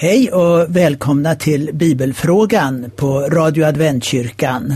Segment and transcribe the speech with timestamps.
[0.00, 4.74] Hej och välkomna till Bibelfrågan på Radio Adventkyrkan.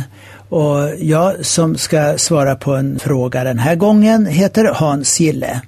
[0.48, 5.60] Och jag som ska svara på en fråga den här gången heter Hans Gille.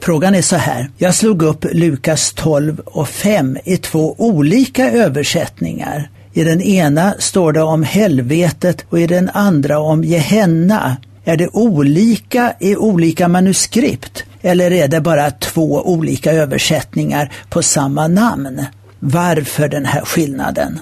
[0.00, 0.90] Frågan är så här.
[0.96, 6.10] Jag slog upp Lukas 12 och 5 i två olika översättningar.
[6.32, 10.96] I den ena står det om helvetet och i den andra om Gehenna.
[11.28, 18.08] Är det olika i olika manuskript eller är det bara två olika översättningar på samma
[18.08, 18.64] namn?
[18.98, 20.80] Varför den här skillnaden?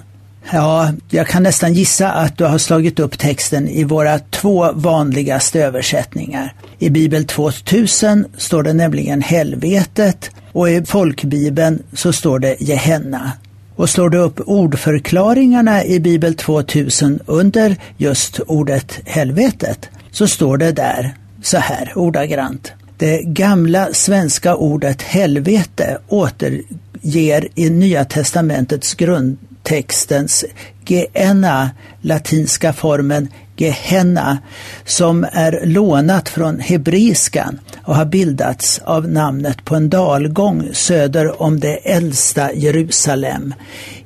[0.53, 5.61] Ja, jag kan nästan gissa att du har slagit upp texten i våra två vanligaste
[5.61, 6.55] översättningar.
[6.79, 13.33] I Bibel 2000 står det nämligen helvetet och i folkbibeln så står det Gehenna.
[13.77, 20.73] Och slår du upp ordförklaringarna i Bibel 2000 under just ordet helvetet så står det
[20.73, 22.73] där så här ordagrant.
[22.99, 30.45] Det gamla svenska ordet helvete återger i Nya testamentets grundtextens
[30.87, 34.39] geena, latinska formen Gehenna,
[34.85, 41.61] som är lånat från hebreiskan och har bildats av namnet på en dalgång söder om
[41.61, 43.55] det äldsta Jerusalem,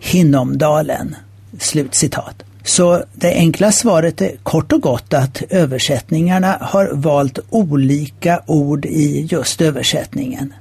[0.00, 1.16] Hinnomdalen.
[1.58, 2.49] Slutcitat.
[2.70, 9.26] Så det enkla svaret är kort och gott att översättningarna har valt olika ord i
[9.30, 10.54] just översättningen.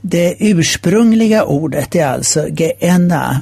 [0.00, 3.40] Det ursprungliga ordet är alltså Geena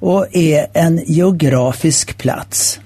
[0.00, 2.80] och är en geografisk plats.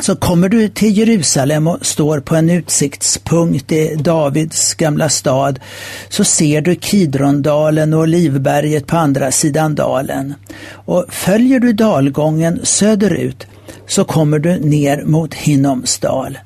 [0.00, 5.60] Så kommer du till Jerusalem och står på en utsiktspunkt i Davids gamla stad
[6.08, 10.34] så ser du Kidrondalen och Olivberget på andra sidan dalen.
[10.70, 13.46] Och följer du dalgången söderut
[13.86, 16.38] så kommer du ner mot Hinnomsdal.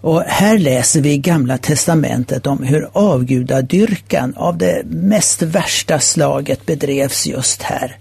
[0.00, 6.66] Och här läser vi i Gamla testamentet om hur avgudadyrkan av det mest värsta slaget
[6.66, 7.96] bedrevs just här.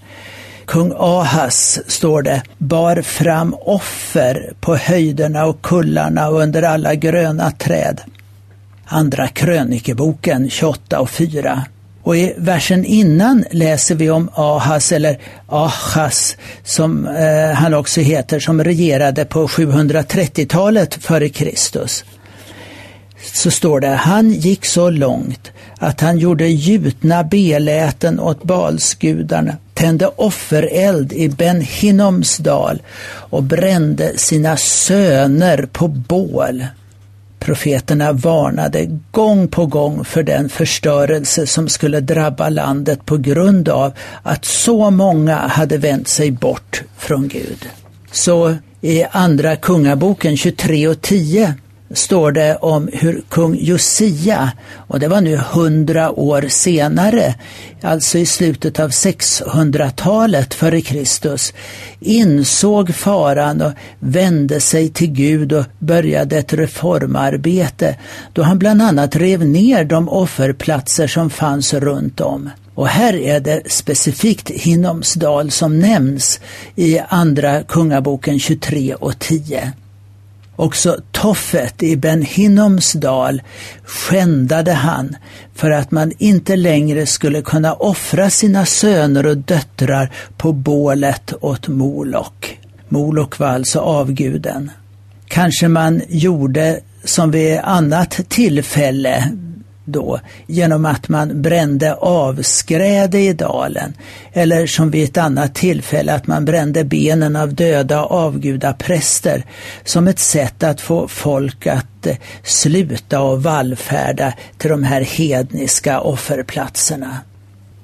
[0.65, 7.51] Kung Ahas, står det, bar fram offer på höjderna och kullarna och under alla gröna
[7.51, 8.01] träd.
[8.85, 11.65] Andra krönikeboken 28 och 4.
[12.03, 18.39] Och i versen innan läser vi om Ahas, eller Ahas som eh, han också heter,
[18.39, 22.05] som regerade på 730-talet före Kristus.
[23.33, 30.07] Så står det, han gick så långt att han gjorde gjutna beläten åt balsgudarna, tände
[30.07, 36.65] offereld i Ben Hinnoms dal och brände sina söner på bål.
[37.43, 43.93] Profeterna varnade gång på gång för den förstörelse som skulle drabba landet på grund av
[44.23, 47.69] att så många hade vänt sig bort från Gud.
[48.11, 51.55] Så i Andra Kungaboken 23 och 10
[51.93, 54.51] står det om hur kung Josia,
[54.87, 57.35] och det var nu hundra år senare,
[57.81, 61.53] alltså i slutet av 600-talet före Kristus,
[61.99, 67.95] insåg faran och vände sig till Gud och började ett reformarbete
[68.33, 72.49] då han bland annat rev ner de offerplatser som fanns runt om.
[72.75, 76.39] Och här är det specifikt Hinnomsdal som nämns
[76.75, 79.73] i Andra Kungaboken 23 och 10.
[80.55, 83.41] Också Toffet i Ben Hinnoms dal
[83.83, 85.15] skändade han
[85.55, 91.67] för att man inte längre skulle kunna offra sina söner och döttrar på bålet åt
[91.67, 92.59] Molok.
[92.89, 94.71] Molok var alltså avguden.
[95.27, 99.31] Kanske man gjorde som vid annat tillfälle
[99.85, 103.93] då genom att man brände avskräde i dalen
[104.33, 109.45] eller som vid ett annat tillfälle att man brände benen av döda avgudapräster
[109.83, 115.99] som ett sätt att få folk att eh, sluta och vallfärda till de här hedniska
[116.01, 117.17] offerplatserna.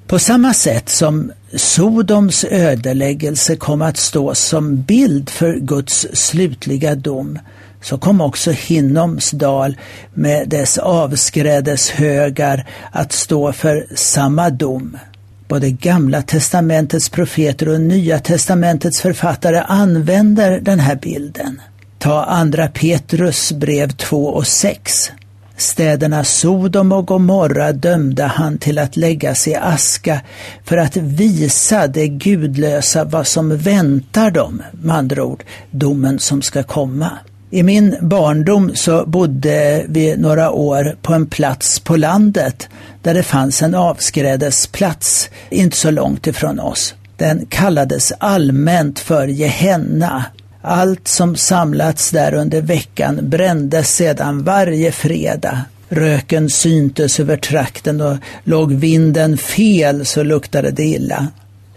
[0.06, 7.38] På samma sätt som Sodoms ödeläggelse kom att stå som bild för Guds slutliga dom
[7.80, 9.76] så kom också Hinnoms dal
[10.14, 14.98] med dess avskrädeshögar att stå för samma dom.
[15.48, 21.60] Både Gamla testamentets profeter och Nya testamentets författare använder den här bilden.
[21.98, 25.10] Ta andra Petrus brev 2 och 6.
[25.56, 30.20] Städerna Sodom och Gomorra dömde han till att läggas i aska
[30.64, 36.62] för att visa det gudlösa vad som väntar dem, med andra ord domen som ska
[36.62, 37.10] komma.
[37.52, 42.68] I min barndom så bodde vi några år på en plats på landet
[43.02, 46.94] där det fanns en avskrädesplats inte så långt ifrån oss.
[47.16, 50.24] Den kallades allmänt för Gehenna.
[50.62, 55.64] Allt som samlats där under veckan brändes sedan varje fredag.
[55.88, 61.26] Röken syntes över trakten och låg vinden fel så luktade det illa.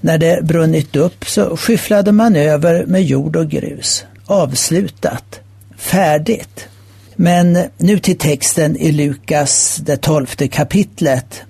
[0.02, 4.06] När det brunnit upp så skyfflade man över med jord och grus.
[4.26, 5.40] Avslutat.
[5.84, 6.68] Färdigt.
[7.16, 11.42] Men nu till texten i Lukas, det tolfte kapitlet.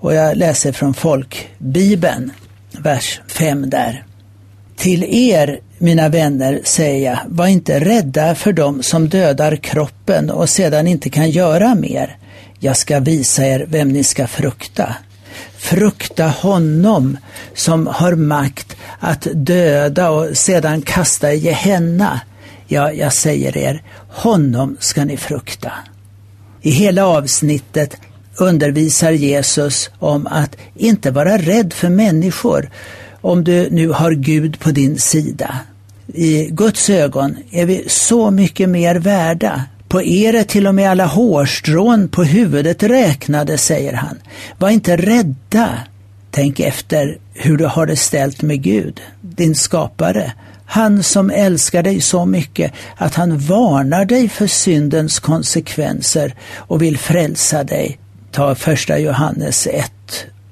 [0.00, 2.32] Och jag läser från folkbibeln,
[2.78, 4.04] vers 5 där.
[4.76, 10.48] Till er, mina vänner, säger jag, var inte rädda för dem som dödar kroppen och
[10.48, 12.16] sedan inte kan göra mer.
[12.58, 14.94] Jag ska visa er vem ni ska frukta.
[15.56, 17.16] Frukta honom
[17.54, 22.20] som har makt att döda och sedan kasta i Gehenna.
[22.70, 25.72] Ja, jag säger er, honom ska ni frukta.
[26.62, 27.96] I hela avsnittet
[28.36, 32.70] undervisar Jesus om att inte vara rädd för människor
[33.20, 35.58] om du nu har Gud på din sida.
[36.14, 39.64] I Guds ögon är vi så mycket mer värda.
[39.88, 44.18] På er är till och med alla hårstrån på huvudet räknade, säger han.
[44.58, 45.68] Var inte rädda.
[46.30, 50.32] Tänk efter hur du har det ställt med Gud, din skapare.
[50.70, 56.98] Han som älskar dig så mycket att han varnar dig för syndens konsekvenser och vill
[56.98, 57.98] frälsa dig.
[58.32, 59.92] Ta första Johannes 1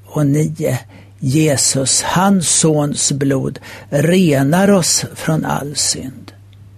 [0.07, 0.79] och 9.
[1.19, 3.59] Jesus, hans sons blod,
[3.89, 6.33] renar oss från all synd.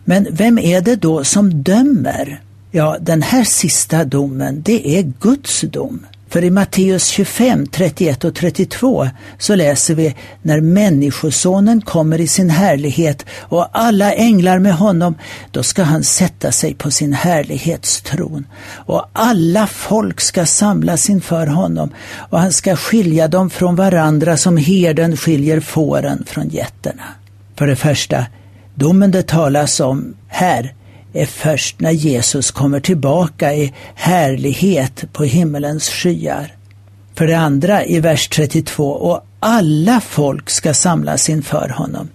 [0.04, 2.42] Men vem är det då som dömer?
[2.70, 6.06] Ja, den här sista domen, det är Guds dom.
[6.30, 9.08] För i Matteus 25, 31 och 32
[9.38, 15.14] så läser vi när Människosonen kommer i sin härlighet och alla änglar med honom,
[15.50, 18.46] då ska han sätta sig på sin härlighetstron.
[18.74, 21.90] Och alla folk ska samlas inför honom
[22.30, 27.04] och han ska skilja dem från varandra som herden skiljer fåren från getterna.
[27.56, 28.26] För det första,
[28.74, 30.74] domen det talas om här
[31.18, 36.54] är först när Jesus kommer tillbaka i härlighet på himmelens skyar.
[37.14, 42.08] För det andra i vers 32, och alla folk ska samlas inför honom.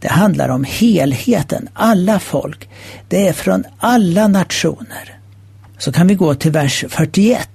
[0.00, 2.68] Det handlar om helheten, alla folk.
[3.08, 5.18] Det är från alla nationer.
[5.78, 7.48] Så kan vi gå till vers 41.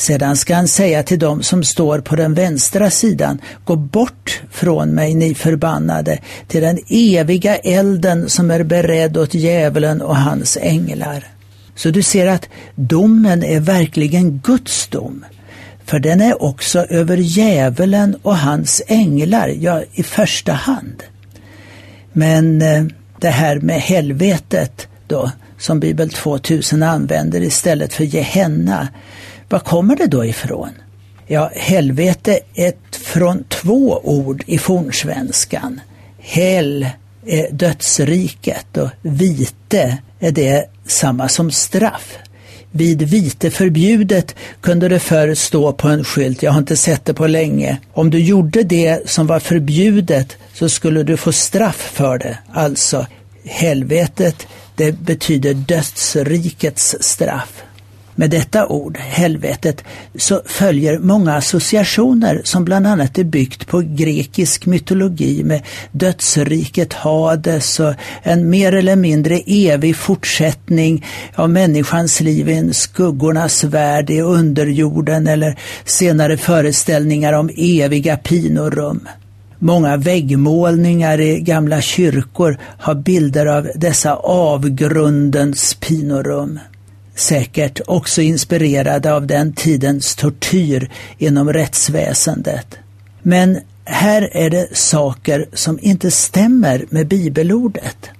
[0.00, 4.90] Sedan ska han säga till dem som står på den vänstra sidan, gå bort från
[4.90, 6.18] mig ni förbannade,
[6.48, 11.26] till den eviga elden som är beredd åt djävulen och hans änglar.
[11.74, 15.24] Så du ser att domen är verkligen Guds dom.
[15.84, 21.02] För den är också över djävulen och hans änglar, ja i första hand.
[22.12, 22.84] Men eh,
[23.18, 28.88] det här med helvetet då, som Bibel 2000 använder istället för Gehenna,
[29.50, 30.70] var kommer det då ifrån?
[31.26, 35.80] Ja, helvete är från två ord i fornsvenskan.
[36.18, 36.86] Hell
[37.26, 42.18] är dödsriket och vite är det samma som straff.
[42.70, 47.14] Vid vite förbjudet kunde det förr stå på en skylt, jag har inte sett det
[47.14, 47.78] på länge.
[47.92, 52.38] Om du gjorde det som var förbjudet så skulle du få straff för det.
[52.52, 53.06] Alltså,
[53.44, 57.62] helvetet, det betyder dödsrikets straff.
[58.20, 59.84] Med detta ord, helvetet,
[60.14, 65.62] så följer många associationer som bland annat är byggt på grekisk mytologi med
[65.92, 73.64] dödsriket Hades och en mer eller mindre evig fortsättning av människans liv i en skuggornas
[73.64, 79.08] värld i underjorden eller senare föreställningar om eviga pinorum.
[79.58, 86.58] Många väggmålningar i gamla kyrkor har bilder av dessa avgrundens pinorum
[87.20, 92.76] säkert också inspirerade av den tidens tortyr inom rättsväsendet.
[93.22, 98.10] Men här är det saker som inte stämmer med bibelordet.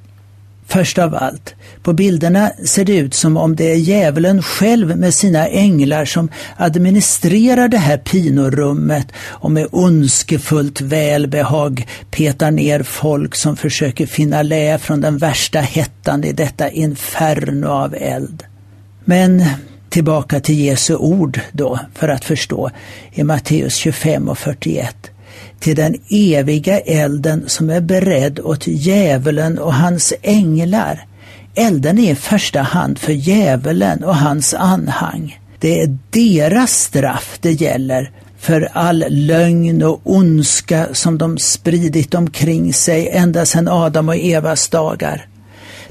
[0.66, 5.14] Först av allt, på bilderna ser det ut som om det är djävulen själv med
[5.14, 13.56] sina änglar som administrerar det här pinorummet och med ondskefullt välbehag petar ner folk som
[13.56, 18.44] försöker finna lä från den värsta hettan i detta inferno av eld.
[19.04, 19.44] Men
[19.88, 22.70] tillbaka till Jesu ord då för att förstå
[23.12, 24.96] i Matteus 25 och 41.
[25.58, 31.06] Till den eviga elden som är beredd åt djävulen och hans änglar.
[31.54, 35.40] Elden är i första hand för djävulen och hans anhang.
[35.58, 42.72] Det är deras straff det gäller för all lögn och ondska som de spridit omkring
[42.72, 45.26] sig ända sedan Adam och Evas dagar.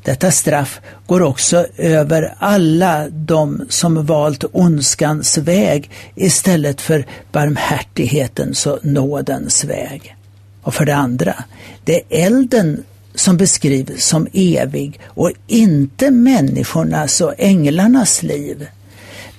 [0.03, 8.85] Detta straff går också över alla de som valt ondskans väg istället för barmhärtighetens och
[8.85, 10.15] nådens väg.
[10.61, 11.43] Och för det andra,
[11.83, 12.83] det är elden
[13.15, 18.67] som beskrivs som evig och inte människornas och änglarnas liv.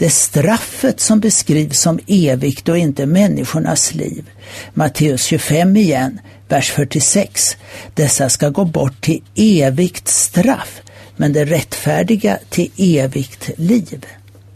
[0.00, 4.30] Det är straffet som beskrivs som evigt och inte människornas liv.
[4.74, 7.56] Matteus 25 igen, vers 46.
[7.94, 10.82] Dessa ska gå bort till evigt straff,
[11.16, 14.06] men det rättfärdiga till evigt liv.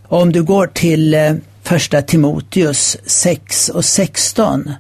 [0.09, 4.73] Och om du går till eh, första Timoteus 6 och 16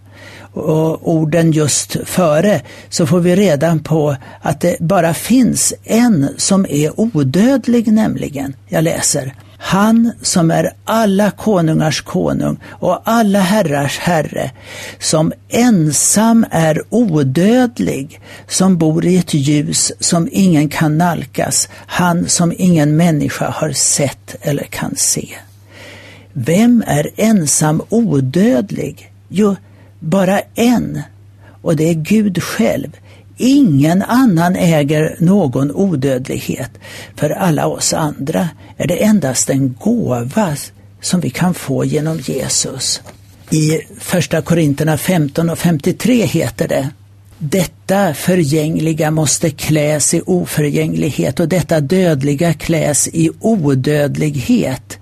[0.52, 6.66] och orden just före så får vi redan på att det bara finns en som
[6.66, 8.56] är odödlig nämligen.
[8.68, 9.34] Jag läser.
[9.58, 14.50] Han som är alla konungars konung och alla herrars herre,
[14.98, 22.52] som ensam är odödlig, som bor i ett ljus som ingen kan nalkas, han som
[22.58, 25.28] ingen människa har sett eller kan se.
[26.32, 29.12] Vem är ensam odödlig?
[29.28, 29.56] Jo,
[29.98, 31.02] bara en,
[31.62, 32.96] och det är Gud själv.
[33.36, 36.70] Ingen annan äger någon odödlighet.
[37.16, 40.56] För alla oss andra är det endast en gåva
[41.00, 43.00] som vi kan få genom Jesus.
[43.50, 46.90] I Första Korinterna 15 och 53 heter det
[47.38, 54.98] detta förgängliga måste kläs i oförgänglighet och detta dödliga kläs i odödlighet.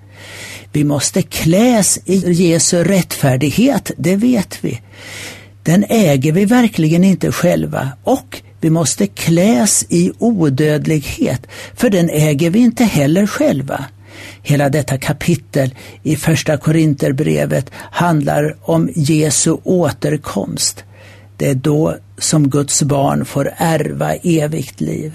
[0.71, 4.81] Vi måste kläs i Jesu rättfärdighet, det vet vi.
[5.63, 12.49] Den äger vi verkligen inte själva och vi måste kläs i odödlighet, för den äger
[12.49, 13.85] vi inte heller själva.
[14.41, 20.83] Hela detta kapitel i Första Korinterbrevet handlar om Jesu återkomst.
[21.37, 25.13] Det är då som Guds barn får ärva evigt liv.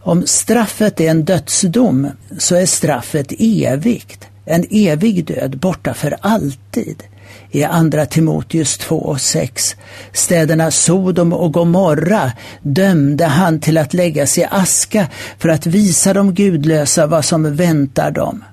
[0.00, 7.02] Om straffet är en dödsdom så är straffet evigt, en evig död borta för alltid
[7.50, 9.76] i Andra Timoteus 2 och 6.
[10.12, 15.06] Städerna Sodom och Gomorra dömde han till att läggas i aska
[15.38, 18.44] för att visa de gudlösa vad som väntar dem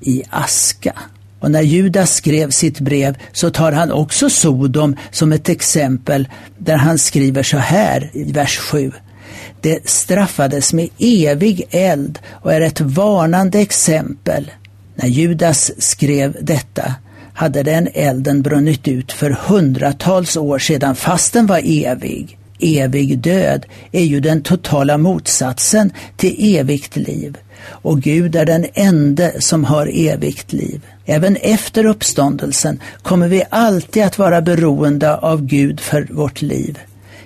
[0.00, 0.92] i aska.
[1.40, 6.28] Och när Judas skrev sitt brev så tar han också Sodom som ett exempel
[6.58, 8.92] där han skriver så här i vers 7.
[9.60, 14.50] Det straffades med evig eld och är ett varnande exempel.
[14.94, 16.94] När Judas skrev detta
[17.40, 22.38] hade den elden brunnit ut för hundratals år sedan fast den var evig.
[22.58, 27.38] Evig död är ju den totala motsatsen till evigt liv.
[27.66, 30.80] Och Gud är den ende som har evigt liv.
[31.06, 36.78] Även efter uppståndelsen kommer vi alltid att vara beroende av Gud för vårt liv.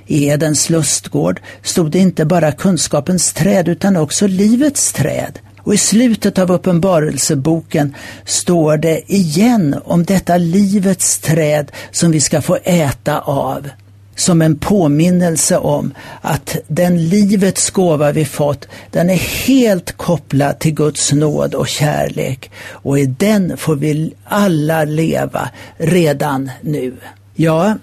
[0.06, 5.38] I Edens lustgård stod det inte bara kunskapens träd utan också livets träd.
[5.64, 7.94] Och i slutet av Uppenbarelseboken
[8.24, 13.68] står det igen om detta livets träd som vi ska få äta av.
[14.16, 20.74] Som en påminnelse om att den livets gåva vi fått, den är helt kopplad till
[20.74, 22.50] Guds nåd och kärlek.
[22.70, 26.94] Och i den får vi alla leva redan nu.
[27.34, 27.74] Ja,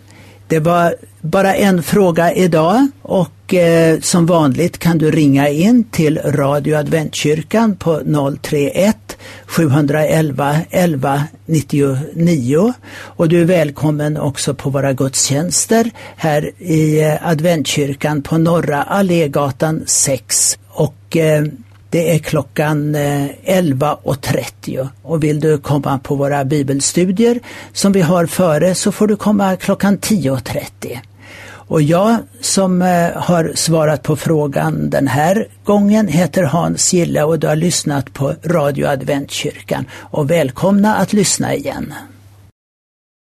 [0.52, 6.20] det var bara en fråga idag och eh, som vanligt kan du ringa in till
[6.20, 8.02] Radio Adventkyrkan på
[8.42, 17.28] 031 711 11 99 och du är välkommen också på våra gudstjänster här i eh,
[17.28, 21.44] Adventkyrkan på Norra Allégatan 6 och eh,
[21.92, 27.40] det är klockan eh, 11.30 och vill du komma på våra bibelstudier
[27.74, 31.00] som vi har före så får du komma klockan 10.30.
[31.44, 37.40] Och jag som eh, har svarat på frågan den här gången heter Hans Gille och
[37.40, 39.86] du har lyssnat på Radio Adventkyrkan.
[39.94, 41.94] Och välkomna att lyssna igen.